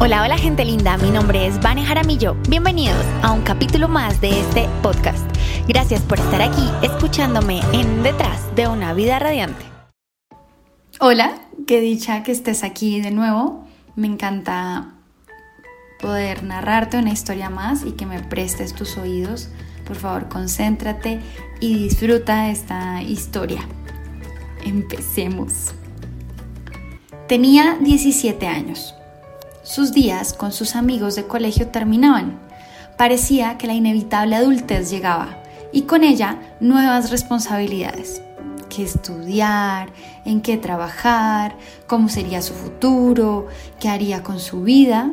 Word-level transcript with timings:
Hola, 0.00 0.22
hola 0.22 0.38
gente 0.38 0.64
linda, 0.64 0.96
mi 0.96 1.10
nombre 1.10 1.48
es 1.48 1.60
Vane 1.60 1.84
Jaramillo. 1.84 2.36
Bienvenidos 2.48 3.04
a 3.20 3.32
un 3.32 3.42
capítulo 3.42 3.88
más 3.88 4.20
de 4.20 4.30
este 4.30 4.68
podcast. 4.80 5.26
Gracias 5.66 6.02
por 6.02 6.20
estar 6.20 6.40
aquí 6.40 6.62
escuchándome 6.82 7.62
en 7.72 8.04
Detrás 8.04 8.54
de 8.54 8.68
una 8.68 8.94
vida 8.94 9.18
radiante. 9.18 9.64
Hola, 11.00 11.40
qué 11.66 11.80
dicha 11.80 12.22
que 12.22 12.30
estés 12.30 12.62
aquí 12.62 13.00
de 13.00 13.10
nuevo. 13.10 13.66
Me 13.96 14.06
encanta 14.06 14.94
poder 16.00 16.44
narrarte 16.44 16.96
una 16.96 17.10
historia 17.10 17.50
más 17.50 17.84
y 17.84 17.90
que 17.90 18.06
me 18.06 18.22
prestes 18.22 18.76
tus 18.76 18.98
oídos. 18.98 19.48
Por 19.84 19.96
favor, 19.96 20.28
concéntrate 20.28 21.18
y 21.58 21.74
disfruta 21.74 22.50
esta 22.50 23.02
historia. 23.02 23.66
Empecemos. 24.64 25.74
Tenía 27.26 27.78
17 27.80 28.46
años. 28.46 28.94
Sus 29.68 29.92
días 29.92 30.32
con 30.32 30.52
sus 30.52 30.76
amigos 30.76 31.14
de 31.14 31.26
colegio 31.26 31.68
terminaban. 31.68 32.38
Parecía 32.96 33.58
que 33.58 33.66
la 33.66 33.74
inevitable 33.74 34.34
adultez 34.34 34.90
llegaba 34.90 35.42
y 35.74 35.82
con 35.82 36.04
ella 36.04 36.38
nuevas 36.58 37.10
responsabilidades. 37.10 38.22
¿Qué 38.70 38.82
estudiar? 38.82 39.90
¿En 40.24 40.40
qué 40.40 40.56
trabajar? 40.56 41.54
¿Cómo 41.86 42.08
sería 42.08 42.40
su 42.40 42.54
futuro? 42.54 43.48
¿Qué 43.78 43.90
haría 43.90 44.22
con 44.22 44.40
su 44.40 44.62
vida? 44.62 45.12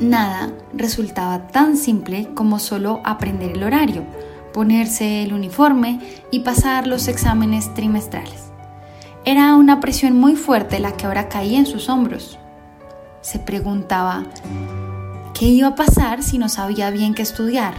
Nada 0.00 0.50
resultaba 0.72 1.46
tan 1.48 1.76
simple 1.76 2.30
como 2.32 2.58
solo 2.58 3.02
aprender 3.04 3.50
el 3.50 3.64
horario, 3.64 4.02
ponerse 4.54 5.24
el 5.24 5.34
uniforme 5.34 6.00
y 6.30 6.40
pasar 6.40 6.86
los 6.86 7.06
exámenes 7.06 7.74
trimestrales. 7.74 8.44
Era 9.26 9.56
una 9.56 9.78
presión 9.78 10.18
muy 10.18 10.36
fuerte 10.36 10.80
la 10.80 10.92
que 10.92 11.04
ahora 11.04 11.28
caía 11.28 11.58
en 11.58 11.66
sus 11.66 11.90
hombros 11.90 12.38
se 13.20 13.38
preguntaba 13.38 14.24
qué 15.34 15.46
iba 15.46 15.68
a 15.68 15.74
pasar 15.74 16.22
si 16.22 16.38
no 16.38 16.48
sabía 16.48 16.90
bien 16.90 17.14
qué 17.14 17.22
estudiar 17.22 17.74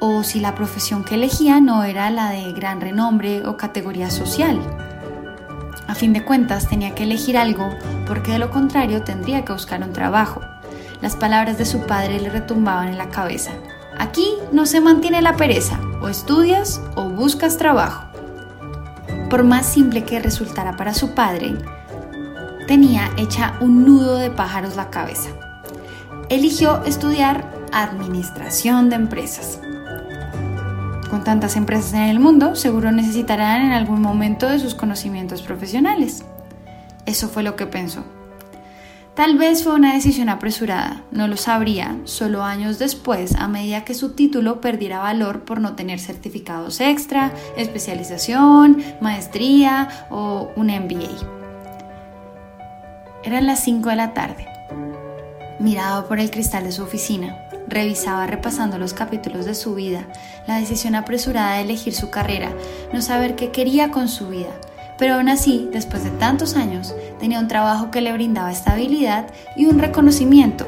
o 0.00 0.22
si 0.22 0.40
la 0.40 0.54
profesión 0.54 1.04
que 1.04 1.14
elegía 1.14 1.60
no 1.60 1.84
era 1.84 2.10
la 2.10 2.30
de 2.30 2.52
gran 2.52 2.80
renombre 2.80 3.46
o 3.46 3.56
categoría 3.56 4.10
social. 4.10 4.60
A 5.86 5.94
fin 5.94 6.12
de 6.12 6.24
cuentas 6.24 6.68
tenía 6.68 6.94
que 6.94 7.04
elegir 7.04 7.38
algo 7.38 7.70
porque 8.06 8.32
de 8.32 8.38
lo 8.38 8.50
contrario 8.50 9.02
tendría 9.02 9.44
que 9.44 9.52
buscar 9.52 9.82
un 9.82 9.92
trabajo. 9.92 10.40
Las 11.00 11.16
palabras 11.16 11.58
de 11.58 11.64
su 11.64 11.80
padre 11.86 12.20
le 12.20 12.30
retumbaban 12.30 12.88
en 12.88 12.98
la 12.98 13.08
cabeza. 13.08 13.52
Aquí 13.98 14.26
no 14.52 14.66
se 14.66 14.80
mantiene 14.80 15.22
la 15.22 15.36
pereza, 15.36 15.80
o 16.02 16.08
estudias 16.08 16.82
o 16.96 17.04
buscas 17.08 17.56
trabajo. 17.56 18.04
Por 19.30 19.44
más 19.44 19.66
simple 19.66 20.04
que 20.04 20.20
resultara 20.20 20.76
para 20.76 20.92
su 20.92 21.14
padre, 21.14 21.54
tenía 22.66 23.10
hecha 23.16 23.54
un 23.60 23.84
nudo 23.84 24.16
de 24.16 24.30
pájaros 24.30 24.76
la 24.76 24.90
cabeza. 24.90 25.30
Eligió 26.28 26.82
estudiar 26.84 27.52
administración 27.72 28.90
de 28.90 28.96
empresas. 28.96 29.60
Con 31.10 31.22
tantas 31.22 31.56
empresas 31.56 31.94
en 31.94 32.02
el 32.02 32.18
mundo, 32.18 32.56
seguro 32.56 32.90
necesitarán 32.90 33.66
en 33.66 33.72
algún 33.72 34.00
momento 34.00 34.48
de 34.48 34.58
sus 34.58 34.74
conocimientos 34.74 35.42
profesionales. 35.42 36.24
Eso 37.06 37.28
fue 37.28 37.42
lo 37.42 37.54
que 37.54 37.66
pensó. 37.66 38.04
Tal 39.14 39.38
vez 39.38 39.64
fue 39.64 39.74
una 39.74 39.94
decisión 39.94 40.28
apresurada, 40.28 41.04
no 41.10 41.26
lo 41.26 41.38
sabría 41.38 41.96
solo 42.04 42.42
años 42.42 42.78
después 42.78 43.34
a 43.36 43.48
medida 43.48 43.82
que 43.82 43.94
su 43.94 44.10
título 44.10 44.60
perdiera 44.60 44.98
valor 44.98 45.44
por 45.44 45.58
no 45.58 45.74
tener 45.74 46.00
certificados 46.00 46.82
extra, 46.82 47.32
especialización, 47.56 48.82
maestría 49.00 49.88
o 50.10 50.50
un 50.54 50.66
MBA. 50.66 51.35
Eran 53.26 53.44
las 53.44 53.58
5 53.64 53.88
de 53.88 53.96
la 53.96 54.14
tarde. 54.14 54.46
Miraba 55.58 56.06
por 56.06 56.20
el 56.20 56.30
cristal 56.30 56.62
de 56.62 56.70
su 56.70 56.84
oficina, 56.84 57.36
revisaba 57.66 58.24
repasando 58.28 58.78
los 58.78 58.94
capítulos 58.94 59.46
de 59.46 59.56
su 59.56 59.74
vida, 59.74 60.06
la 60.46 60.60
decisión 60.60 60.94
apresurada 60.94 61.56
de 61.56 61.62
elegir 61.62 61.92
su 61.92 62.08
carrera, 62.08 62.52
no 62.92 63.02
saber 63.02 63.34
qué 63.34 63.50
quería 63.50 63.90
con 63.90 64.06
su 64.06 64.28
vida. 64.28 64.50
Pero 64.96 65.14
aún 65.14 65.28
así, 65.28 65.68
después 65.72 66.04
de 66.04 66.10
tantos 66.10 66.54
años, 66.54 66.94
tenía 67.18 67.40
un 67.40 67.48
trabajo 67.48 67.90
que 67.90 68.00
le 68.00 68.12
brindaba 68.12 68.52
estabilidad 68.52 69.26
y 69.56 69.66
un 69.66 69.80
reconocimiento. 69.80 70.64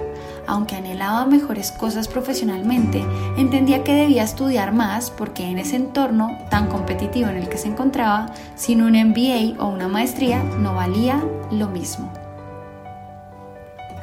Aunque 0.48 0.74
anhelaba 0.74 1.26
mejores 1.26 1.70
cosas 1.70 2.08
profesionalmente, 2.08 3.04
entendía 3.36 3.84
que 3.84 3.94
debía 3.94 4.24
estudiar 4.24 4.72
más 4.72 5.12
porque 5.12 5.44
en 5.44 5.58
ese 5.58 5.76
entorno 5.76 6.36
tan 6.50 6.66
competitivo 6.66 7.28
en 7.28 7.36
el 7.36 7.48
que 7.48 7.58
se 7.58 7.68
encontraba, 7.68 8.32
sin 8.56 8.82
un 8.82 8.94
MBA 8.94 9.62
o 9.62 9.68
una 9.68 9.86
maestría, 9.86 10.42
no 10.42 10.74
valía 10.74 11.22
lo 11.52 11.68
mismo. 11.68 12.10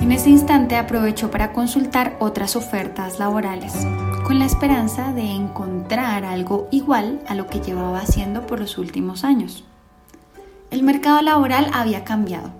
En 0.05 0.11
ese 0.11 0.29
instante 0.29 0.75
aprovechó 0.75 1.31
para 1.31 1.51
consultar 1.51 2.15
otras 2.19 2.55
ofertas 2.55 3.17
laborales, 3.17 3.73
con 4.23 4.37
la 4.37 4.45
esperanza 4.45 5.11
de 5.13 5.31
encontrar 5.31 6.25
algo 6.25 6.67
igual 6.69 7.21
a 7.27 7.33
lo 7.33 7.47
que 7.47 7.59
llevaba 7.59 8.01
haciendo 8.01 8.45
por 8.45 8.59
los 8.59 8.77
últimos 8.77 9.23
años. 9.23 9.63
El 10.69 10.83
mercado 10.83 11.23
laboral 11.23 11.71
había 11.73 12.03
cambiado. 12.03 12.51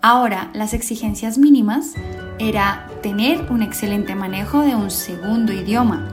Ahora 0.00 0.48
las 0.54 0.72
exigencias 0.72 1.36
mínimas 1.36 1.92
era 2.38 2.86
tener 3.02 3.52
un 3.52 3.60
excelente 3.60 4.14
manejo 4.14 4.62
de 4.62 4.74
un 4.74 4.90
segundo 4.90 5.52
idioma 5.52 6.08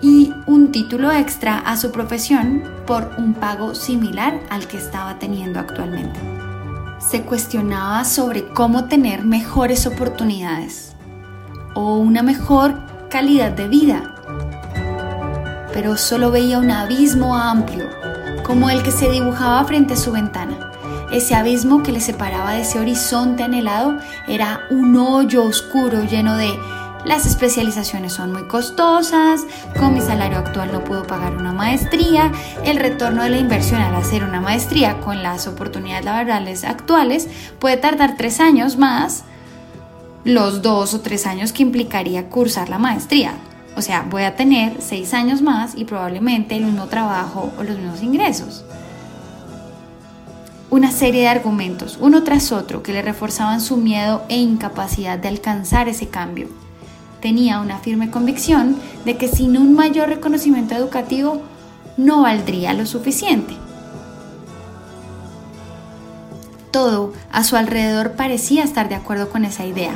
y 0.00 0.32
un 0.46 0.72
título 0.72 1.12
extra 1.12 1.58
a 1.58 1.76
su 1.76 1.92
profesión 1.92 2.62
por 2.86 3.10
un 3.18 3.34
pago 3.34 3.74
similar 3.74 4.40
al 4.48 4.66
que 4.68 4.78
estaba 4.78 5.18
teniendo 5.18 5.60
actualmente 5.60 6.41
se 7.10 7.22
cuestionaba 7.22 8.04
sobre 8.04 8.48
cómo 8.48 8.84
tener 8.84 9.24
mejores 9.24 9.86
oportunidades 9.86 10.94
o 11.74 11.96
una 11.96 12.22
mejor 12.22 12.74
calidad 13.10 13.50
de 13.52 13.68
vida. 13.68 14.14
Pero 15.72 15.96
solo 15.96 16.30
veía 16.30 16.58
un 16.58 16.70
abismo 16.70 17.36
amplio, 17.36 17.88
como 18.44 18.70
el 18.70 18.82
que 18.82 18.92
se 18.92 19.10
dibujaba 19.10 19.64
frente 19.64 19.94
a 19.94 19.96
su 19.96 20.12
ventana. 20.12 20.70
Ese 21.12 21.34
abismo 21.34 21.82
que 21.82 21.92
le 21.92 22.00
separaba 22.00 22.52
de 22.52 22.62
ese 22.62 22.78
horizonte 22.78 23.42
anhelado 23.42 23.98
era 24.28 24.60
un 24.70 24.96
hoyo 24.96 25.44
oscuro 25.44 26.04
lleno 26.04 26.36
de 26.36 26.50
las 27.04 27.26
especializaciones 27.26 28.12
son 28.12 28.32
muy 28.32 28.46
costosas, 28.46 29.44
con 29.76 29.94
mi 29.94 30.00
salario 30.00 30.38
actual 30.38 30.70
no 30.72 30.84
puedo 30.84 31.04
pagar 31.04 31.36
una 31.36 31.52
maestría, 31.52 32.30
el 32.64 32.76
retorno 32.76 33.24
de 33.24 33.30
la 33.30 33.38
inversión 33.38 33.80
al 33.80 33.96
hacer 33.96 34.22
una 34.22 34.40
maestría 34.40 35.00
con 35.00 35.22
las 35.22 35.48
oportunidades 35.48 36.04
laborales 36.04 36.62
actuales 36.62 37.28
puede 37.58 37.76
tardar 37.76 38.16
tres 38.16 38.38
años 38.38 38.76
más 38.76 39.24
los 40.24 40.62
dos 40.62 40.94
o 40.94 41.00
tres 41.00 41.26
años 41.26 41.52
que 41.52 41.64
implicaría 41.64 42.28
cursar 42.28 42.68
la 42.68 42.78
maestría. 42.78 43.34
O 43.74 43.82
sea, 43.82 44.06
voy 44.08 44.22
a 44.22 44.36
tener 44.36 44.76
seis 44.80 45.12
años 45.12 45.42
más 45.42 45.74
y 45.74 45.84
probablemente 45.84 46.56
el 46.56 46.66
mismo 46.66 46.86
trabajo 46.86 47.52
o 47.58 47.64
los 47.64 47.78
mismos 47.78 48.02
ingresos. 48.02 48.64
Una 50.70 50.92
serie 50.92 51.22
de 51.22 51.28
argumentos, 51.28 51.98
uno 52.00 52.22
tras 52.22 52.52
otro, 52.52 52.84
que 52.84 52.92
le 52.92 53.02
reforzaban 53.02 53.60
su 53.60 53.76
miedo 53.76 54.22
e 54.28 54.36
incapacidad 54.36 55.18
de 55.18 55.28
alcanzar 55.28 55.88
ese 55.88 56.08
cambio 56.08 56.61
tenía 57.22 57.60
una 57.60 57.78
firme 57.78 58.10
convicción 58.10 58.76
de 59.06 59.16
que 59.16 59.28
sin 59.28 59.56
un 59.56 59.72
mayor 59.72 60.08
reconocimiento 60.08 60.74
educativo 60.74 61.40
no 61.96 62.22
valdría 62.22 62.74
lo 62.74 62.84
suficiente. 62.84 63.54
Todo 66.72 67.12
a 67.30 67.44
su 67.44 67.56
alrededor 67.56 68.12
parecía 68.12 68.64
estar 68.64 68.88
de 68.88 68.96
acuerdo 68.96 69.30
con 69.30 69.44
esa 69.44 69.64
idea. 69.64 69.92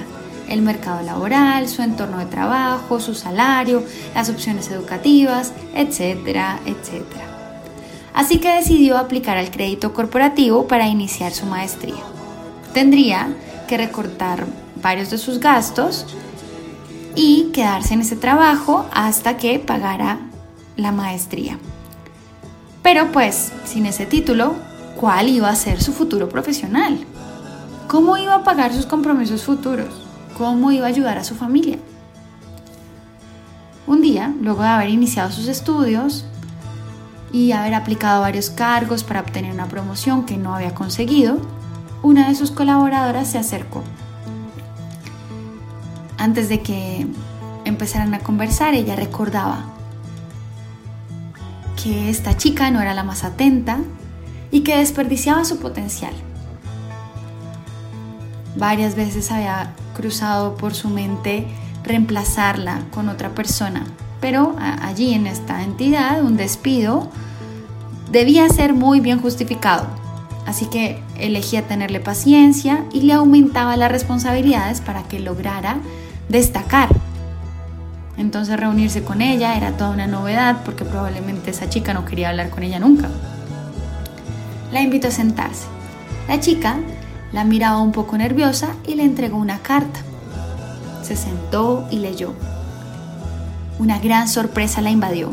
El 0.49 0.63
mercado 0.63 1.03
laboral, 1.03 1.69
su 1.69 1.83
entorno 1.83 2.19
de 2.19 2.27
trabajo, 2.27 3.01
su 3.01 3.15
salario, 3.15 3.83
las 4.15 4.31
opciones 4.31 4.71
educativas, 4.71 5.53
etcétera, 5.75 6.61
etcétera. 6.65 7.25
Así 8.15 8.39
que 8.39 8.55
decidió 8.55 8.97
aplicar 8.99 9.37
al 9.37 9.51
crédito 9.51 9.93
corporativo 9.93 10.69
para 10.69 10.87
iniciar 10.87 11.33
su 11.33 11.47
maestría. 11.47 12.03
Tendría 12.73 13.35
que 13.67 13.79
recortar 13.79 14.47
varios 14.81 15.11
de 15.11 15.19
sus 15.19 15.41
gastos 15.41 16.07
y 17.17 17.51
quedarse 17.53 17.95
en 17.95 18.03
ese 18.03 18.15
trabajo 18.15 18.87
hasta 18.93 19.39
que 19.39 19.59
pagara 19.59 20.21
la 20.77 20.93
maestría. 20.93 21.59
Pero 22.83 23.11
pues, 23.11 23.53
sin 23.65 23.87
ese 23.87 24.05
título, 24.07 24.55
¿cuál 25.01 25.29
iba 25.29 25.49
a 25.49 25.57
ser 25.57 25.83
su 25.83 25.93
futuro 25.93 26.29
profesional? 26.29 26.99
¿Cómo 27.89 28.19
iba 28.19 28.35
a 28.35 28.45
pagar 28.45 28.73
sus 28.73 28.87
compromisos 28.87 29.43
futuros? 29.43 29.89
¿Cómo 30.37 30.71
iba 30.71 30.85
a 30.85 30.91
ayudar 30.91 31.17
a 31.17 31.25
su 31.25 31.35
familia? 31.35 31.79
Un 33.87 34.03
día, 34.03 34.35
luego 34.41 34.63
de 34.63 34.69
haber 34.69 34.91
iniciado 34.91 35.33
sus 35.33 35.49
estudios 35.49 36.27
y 37.33 37.53
haber 37.53 37.75
aplicado 37.75 38.21
varios 38.21 38.51
cargos 38.51 39.05
para 39.05 39.21
obtener 39.21 39.53
una 39.53 39.69
promoción 39.69 40.27
que 40.27 40.37
no 40.37 40.55
había 40.55 40.75
conseguido, 40.75 41.39
una 42.03 42.29
de 42.29 42.35
sus 42.35 42.51
colaboradoras 42.51 43.31
se 43.31 43.39
acercó 43.39 43.83
antes 46.27 46.49
de 46.49 46.61
que 46.61 47.07
empezaran 47.65 48.13
a 48.13 48.19
conversar, 48.19 48.75
ella 48.75 48.97
recordaba 48.97 49.65
que 51.81 52.11
esta 52.11 52.37
chica 52.37 52.69
no 52.73 52.81
era 52.81 52.95
la 52.95 53.05
más 53.05 53.23
atenta 53.23 53.79
y 54.51 54.63
que 54.63 54.77
desperdiciaba 54.77 55.45
su 55.45 55.61
potencial. 55.61 56.13
Varias 58.57 58.97
veces 58.97 59.31
había 59.31 59.73
cruzado 59.95 60.57
por 60.57 60.75
su 60.75 60.89
mente 60.89 61.47
reemplazarla 61.85 62.81
con 62.91 63.09
otra 63.09 63.29
persona, 63.31 63.85
pero 64.21 64.57
allí 64.59 65.15
en 65.15 65.29
esta 65.29 65.63
entidad 65.63 66.25
un 66.25 66.37
despido 66.37 67.09
debía 68.11 68.49
ser 68.49 68.75
muy 68.75 68.99
bien 68.99 69.21
justificado. 69.21 69.87
Así 70.45 70.67
que 70.67 71.01
elegía 71.19 71.63
tenerle 71.63 72.01
paciencia 72.01 72.85
y 72.93 73.03
le 73.03 73.13
aumentaba 73.13 73.77
las 73.77 73.93
responsabilidades 73.93 74.81
para 74.81 75.05
que 75.05 75.21
lograra 75.21 75.79
destacar. 76.29 76.89
Entonces 78.17 78.59
reunirse 78.59 79.03
con 79.03 79.21
ella 79.21 79.57
era 79.57 79.77
toda 79.77 79.91
una 79.91 80.07
novedad 80.07 80.63
porque 80.65 80.85
probablemente 80.85 81.51
esa 81.51 81.69
chica 81.69 81.93
no 81.93 82.05
quería 82.05 82.31
hablar 82.31 82.51
con 82.51 82.63
ella 82.63 82.79
nunca. 82.79 83.09
La 84.73 84.81
invitó 84.81 85.09
a 85.09 85.13
sentarse. 85.13 85.67
La 86.29 86.41
chica 86.41 86.79
la 87.33 87.45
miraba 87.45 87.81
un 87.81 87.93
poco 87.93 88.17
nerviosa 88.17 88.75
y 88.87 88.95
le 88.95 89.05
entregó 89.05 89.37
una 89.37 89.59
carta. 89.59 90.01
Se 91.03 91.17
sentó 91.17 91.87
y 91.91 91.99
leyó. 91.99 92.33
Una 93.79 93.99
gran 93.99 94.29
sorpresa 94.29 94.81
la 94.81 94.91
invadió. 94.91 95.31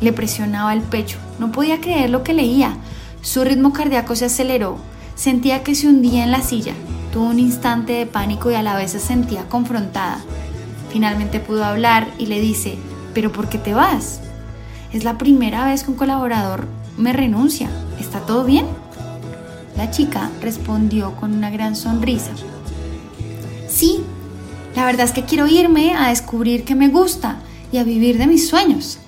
Le 0.00 0.12
presionaba 0.12 0.74
el 0.74 0.82
pecho. 0.82 1.18
No 1.38 1.52
podía 1.52 1.80
creer 1.80 2.10
lo 2.10 2.24
que 2.24 2.34
leía. 2.34 2.76
Su 3.22 3.44
ritmo 3.44 3.72
cardíaco 3.72 4.16
se 4.16 4.26
aceleró. 4.26 4.76
Sentía 5.14 5.62
que 5.62 5.74
se 5.74 5.86
hundía 5.86 6.24
en 6.24 6.32
la 6.32 6.42
silla. 6.42 6.74
Tuvo 7.14 7.26
un 7.26 7.38
instante 7.38 7.92
de 7.92 8.06
pánico 8.06 8.50
y 8.50 8.54
a 8.54 8.62
la 8.64 8.74
vez 8.74 8.90
se 8.90 8.98
sentía 8.98 9.48
confrontada. 9.48 10.18
Finalmente 10.90 11.38
pudo 11.38 11.64
hablar 11.64 12.08
y 12.18 12.26
le 12.26 12.40
dice, 12.40 12.76
¿pero 13.14 13.30
por 13.30 13.48
qué 13.48 13.56
te 13.56 13.72
vas? 13.72 14.18
Es 14.92 15.04
la 15.04 15.16
primera 15.16 15.64
vez 15.64 15.84
que 15.84 15.92
un 15.92 15.96
colaborador 15.96 16.66
me 16.96 17.12
renuncia. 17.12 17.70
¿Está 18.00 18.18
todo 18.18 18.42
bien? 18.42 18.66
La 19.76 19.92
chica 19.92 20.28
respondió 20.42 21.14
con 21.14 21.32
una 21.32 21.50
gran 21.50 21.76
sonrisa. 21.76 22.32
Sí, 23.68 24.00
la 24.74 24.84
verdad 24.84 25.06
es 25.06 25.12
que 25.12 25.22
quiero 25.22 25.46
irme 25.46 25.94
a 25.94 26.08
descubrir 26.08 26.64
que 26.64 26.74
me 26.74 26.88
gusta 26.88 27.36
y 27.70 27.78
a 27.78 27.84
vivir 27.84 28.18
de 28.18 28.26
mis 28.26 28.48
sueños. 28.48 28.98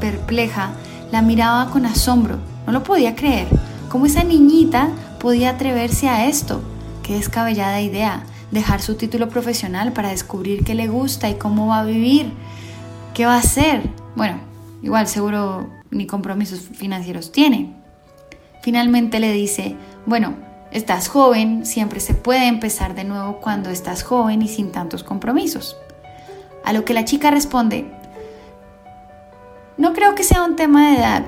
Perpleja, 0.00 0.70
la 1.12 1.20
miraba 1.20 1.70
con 1.70 1.84
asombro. 1.84 2.38
No 2.66 2.72
lo 2.72 2.82
podía 2.82 3.14
creer. 3.14 3.48
¿Cómo 3.90 4.06
esa 4.06 4.24
niñita 4.24 4.88
podía 5.20 5.50
atreverse 5.50 6.08
a 6.08 6.26
esto? 6.26 6.62
Qué 7.06 7.14
descabellada 7.14 7.80
idea. 7.80 8.24
Dejar 8.50 8.82
su 8.82 8.96
título 8.96 9.28
profesional 9.28 9.92
para 9.92 10.08
descubrir 10.08 10.64
qué 10.64 10.74
le 10.74 10.88
gusta 10.88 11.30
y 11.30 11.34
cómo 11.34 11.68
va 11.68 11.80
a 11.80 11.84
vivir. 11.84 12.32
¿Qué 13.14 13.24
va 13.24 13.34
a 13.34 13.38
hacer? 13.38 13.88
Bueno, 14.16 14.40
igual 14.82 15.06
seguro 15.06 15.70
ni 15.92 16.08
compromisos 16.08 16.62
financieros 16.62 17.30
tiene. 17.30 17.72
Finalmente 18.60 19.20
le 19.20 19.30
dice, 19.30 19.76
bueno, 20.04 20.34
estás 20.72 21.06
joven, 21.06 21.64
siempre 21.64 22.00
se 22.00 22.14
puede 22.14 22.48
empezar 22.48 22.96
de 22.96 23.04
nuevo 23.04 23.38
cuando 23.40 23.70
estás 23.70 24.02
joven 24.02 24.42
y 24.42 24.48
sin 24.48 24.72
tantos 24.72 25.04
compromisos. 25.04 25.76
A 26.64 26.72
lo 26.72 26.84
que 26.84 26.92
la 26.92 27.04
chica 27.04 27.30
responde, 27.30 27.88
no 29.78 29.92
creo 29.92 30.16
que 30.16 30.24
sea 30.24 30.42
un 30.42 30.56
tema 30.56 30.90
de 30.90 30.96
edad, 30.96 31.24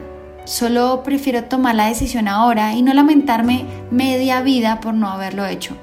solo 0.48 1.02
prefiero 1.02 1.44
tomar 1.44 1.74
la 1.74 1.88
decisión 1.88 2.26
ahora 2.26 2.72
y 2.72 2.80
no 2.80 2.94
lamentarme 2.94 3.66
media 3.90 4.40
vida 4.40 4.80
por 4.80 4.94
no 4.94 5.08
haberlo 5.08 5.44
hecho. 5.44 5.76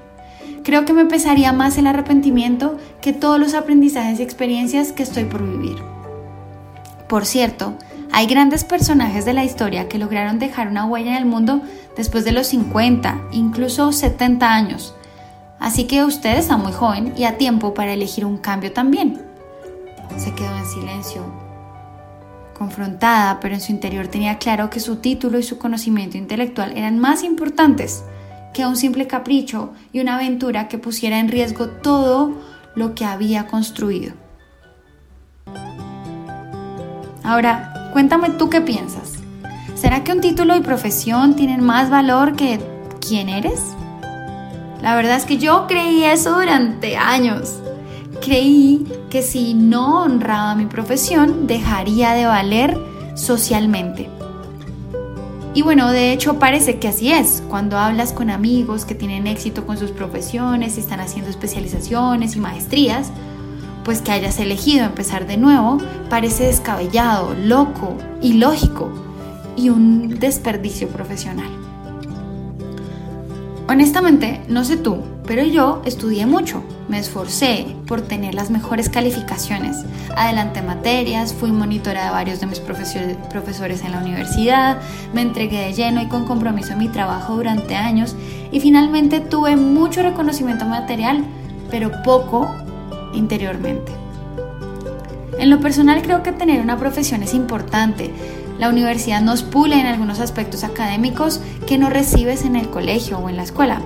Creo 0.64 0.86
que 0.86 0.94
me 0.94 1.06
pesaría 1.06 1.54
más 1.54 1.78
el 1.78 1.86
arrepentimiento 1.86 2.78
que 3.00 3.14
todos 3.14 3.40
los 3.40 3.54
aprendizajes 3.54 4.20
y 4.20 4.24
experiencias 4.24 4.92
que 4.92 5.04
estoy 5.04 5.26
por 5.26 5.48
vivir. 5.48 5.78
Por 7.08 7.28
cierto, 7.28 7.76
hay 8.12 8.26
grandes 8.26 8.64
personajes 8.64 9.24
de 9.26 9.34
la 9.34 9.44
historia 9.44 9.88
que 9.88 10.00
lograron 10.00 10.40
dejar 10.40 10.68
una 10.68 10.86
huella 10.86 11.12
en 11.12 11.18
el 11.18 11.26
mundo 11.26 11.62
después 11.96 12.26
de 12.26 12.32
los 12.32 12.48
50, 12.48 13.22
incluso 13.34 13.92
70 13.92 14.52
años. 14.52 14.96
Así 15.60 15.84
que 15.84 16.04
usted 16.04 16.38
está 16.38 16.58
muy 16.58 16.72
joven 16.72 17.14
y 17.16 17.26
a 17.26 17.38
tiempo 17.38 17.76
para 17.76 17.94
elegir 17.94 18.26
un 18.26 18.38
cambio 18.38 18.74
también. 18.74 19.22
Se 20.18 20.34
quedó 20.34 20.58
en 20.58 20.66
silencio, 20.66 21.45
confrontada, 22.57 23.40
pero 23.40 23.54
en 23.54 23.62
su 23.62 23.72
interior 23.72 24.07
tenía 24.07 24.40
claro 24.40 24.69
que 24.69 24.80
su 24.80 24.96
título 24.96 25.38
y 25.38 25.44
su 25.44 25.57
conocimiento 25.60 26.18
intelectual 26.18 26.75
eran 26.75 26.98
más 26.98 27.24
importantes 27.24 28.04
que 28.54 28.66
un 28.66 28.78
simple 28.78 29.06
capricho 29.06 29.74
y 29.92 30.00
una 30.00 30.16
aventura 30.16 30.68
que 30.68 30.78
pusiera 30.78 31.19
en 31.19 31.28
riesgo 31.28 31.68
todo 31.68 32.34
lo 32.74 32.96
que 32.96 33.06
había 33.06 33.48
construido. 33.48 34.13
Ahora, 37.24 37.90
cuéntame 37.92 38.30
tú 38.30 38.50
qué 38.50 38.62
piensas. 38.62 39.13
¿Será 39.75 40.04
que 40.04 40.13
un 40.13 40.22
título 40.22 40.56
y 40.56 40.62
profesión 40.62 41.36
tienen 41.36 41.63
más 41.63 41.90
valor 41.90 42.36
que 42.36 42.60
quién 43.06 43.30
eres? 43.30 43.62
La 44.81 44.96
verdad 44.96 45.18
es 45.18 45.25
que 45.25 45.38
yo 45.38 45.66
creí 45.68 46.04
eso 46.04 46.40
durante 46.40 46.96
años. 46.96 47.60
Creí 48.25 48.88
que 49.12 49.22
si 49.22 49.54
no 49.54 50.01
honraba 50.01 50.56
mi 50.56 50.66
profesión, 50.66 51.45
dejaría 51.45 52.13
de 52.13 52.25
valer 52.25 52.75
socialmente. 53.13 54.10
Y 55.54 55.62
bueno, 55.62 55.92
de 55.92 56.12
hecho 56.12 56.39
parece 56.39 56.80
que 56.80 56.88
así 56.88 57.12
es. 57.12 57.44
Cuando 57.50 57.77
hablas 57.77 58.13
con 58.13 58.31
amigos 58.31 58.83
que 58.83 58.95
tienen 58.95 59.27
éxito 59.27 59.68
con 59.68 59.77
sus 59.77 59.92
profesiones 59.92 60.75
y 60.75 60.80
están 60.80 61.01
haciendo 61.01 61.30
especializaciones 61.30 62.36
y 62.36 62.39
maestrías, 62.39 63.12
pues 63.83 64.01
que 64.01 64.12
hayas 64.12 64.39
elegido 64.39 64.86
empezar 64.86 65.27
de 65.27 65.38
nuevo 65.38 65.77
parece 66.10 66.48
descabellado, 66.48 67.36
loco, 67.36 67.95
ilógico 68.24 68.89
y 69.56 69.69
un 69.69 70.18
desperdicio 70.19 70.88
profesional. 70.88 71.51
Honestamente, 73.69 74.42
no 74.48 74.63
sé 74.63 74.77
tú, 74.77 74.98
pero 75.27 75.44
yo 75.44 75.83
estudié 75.86 76.25
mucho, 76.25 76.63
me 76.88 77.00
esforcé 77.00 77.66
por 77.88 78.02
tener 78.02 78.34
las 78.36 78.50
mejores 78.50 78.90
calificaciones, 78.90 79.78
adelanté 80.16 80.62
materias, 80.62 81.34
fui 81.34 81.52
monitora 81.52 82.06
de 82.06 82.12
varios 82.12 82.40
de 82.40 82.46
mis 82.46 82.60
profesores 82.60 83.84
en 83.84 83.92
la 83.92 84.00
universidad, 84.00 84.78
me 85.14 85.22
entregué 85.22 85.66
de 85.66 85.74
lleno 85.74 86.02
y 86.02 86.08
con 86.08 86.26
compromiso 86.26 86.74
en 86.74 86.80
mi 86.80 86.90
trabajo 86.90 87.36
durante 87.36 87.76
años 87.76 88.16
y 88.52 88.60
finalmente 88.60 89.20
tuve 89.20 89.56
mucho 89.56 90.04
reconocimiento 90.04 90.66
material, 90.66 91.24
pero 91.72 91.92
poco 92.04 92.54
interiormente. 93.14 93.92
En 95.40 95.50
lo 95.50 95.60
personal 95.60 96.02
creo 96.02 96.24
que 96.24 96.32
tener 96.32 96.62
una 96.62 96.78
profesión 96.78 97.24
es 97.24 97.34
importante, 97.34 98.14
la 98.58 98.70
universidad 98.70 99.22
nos 99.22 99.44
pule 99.44 99.80
en 99.80 99.86
algunos 99.86 100.20
aspectos 100.22 100.64
académicos 100.64 101.42
que 101.68 101.78
no 101.78 101.90
recibes 101.90 102.46
en 102.46 102.56
el 102.56 102.70
colegio 102.70 103.20
o 103.20 103.28
en 103.28 103.36
la 103.36 103.44
escuela. 103.44 103.82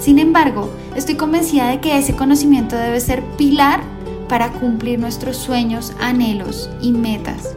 Sin 0.00 0.18
embargo, 0.18 0.70
estoy 0.96 1.16
convencida 1.16 1.68
de 1.68 1.80
que 1.80 1.98
ese 1.98 2.16
conocimiento 2.16 2.74
debe 2.74 3.00
ser 3.00 3.22
pilar 3.36 3.82
para 4.28 4.50
cumplir 4.50 4.98
nuestros 4.98 5.36
sueños, 5.36 5.92
anhelos 6.00 6.70
y 6.80 6.92
metas. 6.92 7.54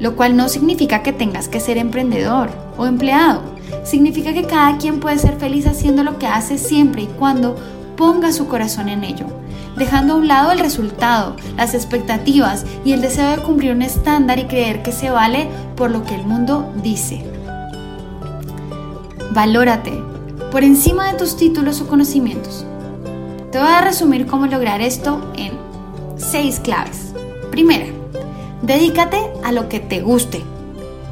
Lo 0.00 0.16
cual 0.16 0.36
no 0.36 0.48
significa 0.48 1.02
que 1.02 1.12
tengas 1.12 1.48
que 1.48 1.60
ser 1.60 1.76
emprendedor 1.76 2.50
o 2.78 2.86
empleado. 2.86 3.42
Significa 3.84 4.32
que 4.32 4.44
cada 4.44 4.78
quien 4.78 5.00
puede 5.00 5.18
ser 5.18 5.36
feliz 5.36 5.66
haciendo 5.66 6.02
lo 6.02 6.18
que 6.18 6.26
hace 6.26 6.56
siempre 6.56 7.02
y 7.02 7.06
cuando 7.06 7.56
ponga 7.96 8.32
su 8.32 8.48
corazón 8.48 8.88
en 8.88 9.04
ello 9.04 9.26
dejando 9.76 10.14
a 10.14 10.16
un 10.18 10.28
lado 10.28 10.52
el 10.52 10.60
resultado, 10.60 11.36
las 11.56 11.74
expectativas 11.74 12.64
y 12.84 12.92
el 12.92 13.00
deseo 13.00 13.30
de 13.30 13.42
cumplir 13.42 13.72
un 13.72 13.82
estándar 13.82 14.38
y 14.38 14.44
creer 14.44 14.82
que 14.82 14.92
se 14.92 15.10
vale 15.10 15.48
por 15.76 15.90
lo 15.90 16.04
que 16.04 16.14
el 16.14 16.24
mundo 16.24 16.72
dice. 16.82 17.24
Valórate 19.32 20.13
por 20.54 20.62
encima 20.62 21.10
de 21.10 21.18
tus 21.18 21.36
títulos 21.36 21.80
o 21.80 21.88
conocimientos. 21.88 22.64
Te 23.50 23.58
voy 23.58 23.66
a 23.66 23.80
resumir 23.80 24.24
cómo 24.24 24.46
lograr 24.46 24.80
esto 24.80 25.20
en 25.36 25.50
seis 26.16 26.60
claves. 26.60 27.12
Primera, 27.50 27.86
dedícate 28.62 29.18
a 29.42 29.50
lo 29.50 29.68
que 29.68 29.80
te 29.80 30.00
guste. 30.00 30.44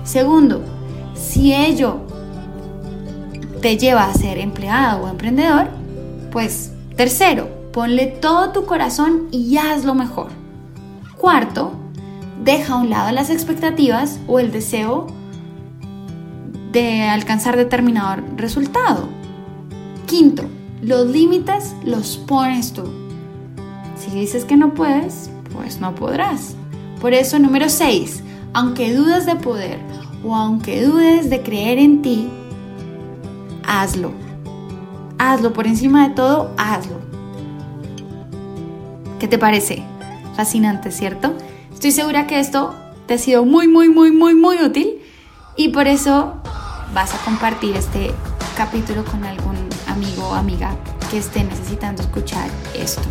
Segundo, 0.05 0.63
si 1.17 1.53
ello 1.53 1.97
te 3.61 3.77
lleva 3.79 4.05
a 4.05 4.15
ser 4.15 4.39
empleado 4.39 5.07
o 5.07 5.09
emprendedor, 5.09 5.67
pues 6.31 6.71
tercero, 6.95 7.63
Ponle 7.73 8.07
todo 8.07 8.51
tu 8.51 8.67
corazón 8.67 9.29
y 9.31 9.57
hazlo 9.57 9.95
mejor. 9.95 10.29
Cuarto, 11.17 11.73
deja 12.45 12.75
a 12.75 12.77
un 12.77 12.91
lado 12.91 13.11
las 13.13 13.31
expectativas 13.31 14.21
o 14.27 14.39
el 14.39 14.53
deseo 14.53 15.07
de 16.71 17.05
alcanzar 17.05 17.57
determinado 17.57 18.23
resultado. 18.37 19.22
Quinto, 20.13 20.45
los 20.83 21.07
límites 21.07 21.75
los 21.87 22.19
pones 22.19 22.75
tú. 22.75 22.83
Si 23.97 24.11
dices 24.11 24.45
que 24.45 24.59
no 24.59 24.75
puedes, 24.75 25.31
pues 25.55 25.81
no 25.81 25.95
podrás. 25.95 26.55
Por 27.01 27.15
eso, 27.15 27.39
número 27.39 27.71
6, 27.71 28.23
aunque 28.53 28.95
dudes 28.95 29.25
de 29.25 29.37
poder 29.37 29.79
o 30.23 30.37
aunque 30.37 30.85
dudes 30.85 31.31
de 31.31 31.43
creer 31.43 31.79
en 31.79 32.03
ti, 32.03 32.29
hazlo. 33.67 34.13
Hazlo 35.17 35.55
por 35.55 35.67
encima 35.67 36.07
de 36.07 36.15
todo, 36.15 36.53
hazlo. 36.59 36.97
¿Qué 39.19 39.29
te 39.29 39.39
parece? 39.39 39.83
Fascinante, 40.37 40.91
¿cierto? 40.91 41.33
Estoy 41.73 41.91
segura 41.91 42.27
que 42.27 42.39
esto 42.39 42.75
te 43.07 43.15
ha 43.15 43.19
sido 43.19 43.47
muy, 43.47 43.67
muy, 43.67 43.89
muy, 43.89 44.13
muy, 44.13 44.35
muy 44.35 44.59
útil 44.63 44.99
y 45.57 45.71
por 45.71 45.87
eso 45.87 46.35
vas 46.93 47.15
a 47.15 47.25
compartir 47.25 47.77
este 47.77 48.13
capítulo 48.59 49.07
con 49.07 49.25
algún 49.25 49.72
amiga 50.35 50.77
que 51.11 51.19
esté 51.19 51.45
necesitando 51.45 52.03
escuchar 52.03 52.49
esto. 52.75 53.03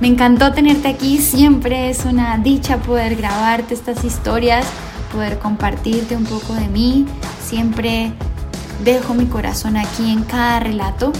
Me 0.00 0.06
encantó 0.06 0.52
tenerte 0.52 0.88
aquí, 0.88 1.18
siempre 1.18 1.90
es 1.90 2.04
una 2.04 2.38
dicha 2.38 2.78
poder 2.78 3.16
grabarte 3.16 3.74
estas 3.74 4.04
historias, 4.04 4.64
poder 5.12 5.38
compartirte 5.38 6.16
un 6.16 6.24
poco 6.24 6.54
de 6.54 6.68
mí, 6.68 7.06
siempre 7.44 8.12
dejo 8.84 9.14
mi 9.14 9.26
corazón 9.26 9.76
aquí 9.76 10.12
en 10.12 10.22
cada 10.22 10.60
relato. 10.60 11.12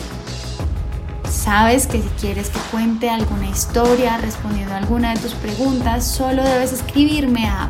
Sabes 1.29 1.87
que 1.87 2.01
si 2.01 2.09
quieres 2.21 2.51
que 2.51 2.59
cuente 2.71 3.11
alguna 3.11 3.49
historia 3.49 4.17
respondiendo 4.19 4.75
a 4.75 4.79
alguna 4.79 5.15
de 5.15 5.21
tus 5.21 5.35
preguntas, 5.35 6.07
solo 6.07 6.43
debes 6.45 6.73
escribirme 6.73 7.47
a 7.47 7.69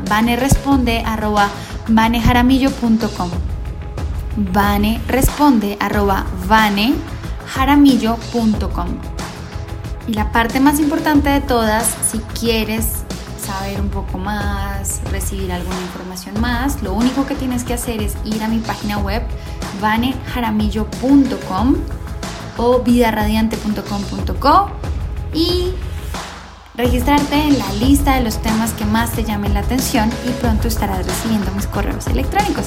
vaneresponde.vanejaramillo.com 4.38 6.48
vaneresponde.vanejaramillo.com 6.48 8.88
Y 10.06 10.14
la 10.14 10.32
parte 10.32 10.60
más 10.60 10.80
importante 10.80 11.28
de 11.30 11.40
todas, 11.40 11.94
si 12.10 12.18
quieres 12.38 13.04
saber 13.44 13.80
un 13.80 13.88
poco 13.88 14.18
más, 14.18 15.00
recibir 15.10 15.50
alguna 15.52 15.80
información 15.80 16.40
más, 16.40 16.82
lo 16.82 16.92
único 16.92 17.26
que 17.26 17.34
tienes 17.34 17.64
que 17.64 17.74
hacer 17.74 18.00
es 18.02 18.16
ir 18.24 18.42
a 18.42 18.48
mi 18.48 18.58
página 18.58 18.98
web 18.98 19.22
vanejaramillo.com 19.80 21.76
o 22.58 22.80
vidaradiante.com.co 22.80 24.70
y 25.32 25.72
registrarte 26.74 27.34
en 27.34 27.58
la 27.58 27.72
lista 27.74 28.16
de 28.16 28.22
los 28.22 28.42
temas 28.42 28.72
que 28.72 28.84
más 28.84 29.12
te 29.12 29.24
llamen 29.24 29.54
la 29.54 29.60
atención 29.60 30.10
y 30.26 30.30
pronto 30.40 30.68
estarás 30.68 31.06
recibiendo 31.06 31.50
mis 31.52 31.66
correos 31.66 32.06
electrónicos. 32.06 32.66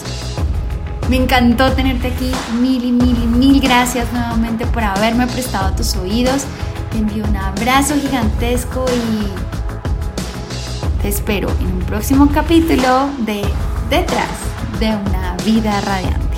Me 1.10 1.18
encantó 1.18 1.72
tenerte 1.74 2.08
aquí, 2.08 2.32
mil 2.60 2.84
y 2.84 2.92
mil 2.92 3.18
y 3.22 3.28
mil 3.28 3.60
gracias 3.60 4.12
nuevamente 4.14 4.66
por 4.66 4.84
haberme 4.84 5.28
prestado 5.28 5.76
tus 5.76 5.96
oídos. 5.96 6.44
Te 6.92 6.98
envío 7.00 7.26
un 7.26 7.36
abrazo 7.36 7.96
gigantesco 7.96 8.86
y 8.90 9.28
te 11.02 11.10
espero 11.10 11.50
en 11.60 11.68
un 11.68 11.80
próximo 11.80 12.30
capítulo 12.34 13.10
de 13.20 13.42
Detrás 13.90 14.30
de 14.80 14.88
una 14.88 15.36
vida 15.44 15.82
radiante. 15.82 16.31